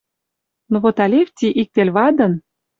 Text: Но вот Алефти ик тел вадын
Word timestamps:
Но 0.71 0.77
вот 0.83 0.97
Алефти 1.05 1.47
ик 1.61 1.67
тел 1.75 1.89
вадын 1.95 2.33